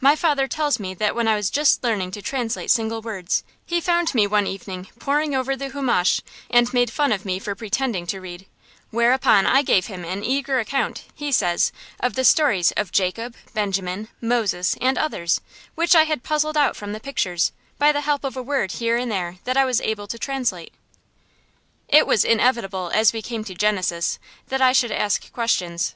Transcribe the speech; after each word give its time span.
My 0.00 0.16
father 0.16 0.48
tells 0.48 0.80
me 0.80 0.94
that 0.94 1.14
when 1.14 1.28
I 1.28 1.36
was 1.36 1.50
just 1.50 1.84
learning 1.84 2.10
to 2.12 2.22
translate 2.22 2.70
single 2.70 3.02
words, 3.02 3.44
he 3.66 3.82
found 3.82 4.14
me 4.14 4.26
one 4.26 4.46
evening 4.46 4.88
poring 4.98 5.34
over 5.34 5.54
the 5.54 5.68
humesh 5.68 6.22
and 6.48 6.72
made 6.72 6.90
fun 6.90 7.12
of 7.12 7.26
me 7.26 7.38
for 7.38 7.54
pretending 7.54 8.06
to 8.06 8.18
read; 8.22 8.46
whereupon 8.88 9.44
I 9.46 9.60
gave 9.60 9.84
him 9.88 10.06
an 10.06 10.24
eager 10.24 10.58
account, 10.58 11.04
he 11.14 11.30
says, 11.30 11.70
of 12.00 12.14
the 12.14 12.24
stories 12.24 12.72
of 12.78 12.92
Jacob, 12.92 13.36
Benjamin, 13.52 14.08
Moses, 14.22 14.74
and 14.80 14.96
others, 14.96 15.42
which 15.74 15.94
I 15.94 16.04
had 16.04 16.22
puzzled 16.22 16.56
out 16.56 16.74
from 16.74 16.94
the 16.94 16.98
pictures, 16.98 17.52
by 17.76 17.92
the 17.92 18.00
help 18.00 18.24
of 18.24 18.38
a 18.38 18.42
word 18.42 18.72
here 18.72 18.96
and 18.96 19.12
there 19.12 19.36
that 19.44 19.58
I 19.58 19.66
was 19.66 19.82
able 19.82 20.06
to 20.06 20.18
translate. 20.18 20.72
It 21.88 22.06
was 22.06 22.24
inevitable, 22.24 22.90
as 22.94 23.12
we 23.12 23.20
came 23.20 23.44
to 23.44 23.54
Genesis, 23.54 24.18
that 24.46 24.62
I 24.62 24.72
should 24.72 24.92
ask 24.92 25.30
questions. 25.34 25.94